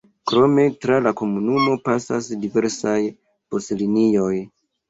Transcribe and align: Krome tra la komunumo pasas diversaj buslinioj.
Krome 0.29 0.63
tra 0.85 0.95
la 1.07 1.11
komunumo 1.19 1.75
pasas 1.89 2.31
diversaj 2.47 2.97
buslinioj. 3.55 4.35